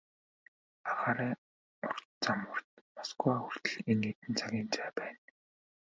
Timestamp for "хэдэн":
3.85-4.33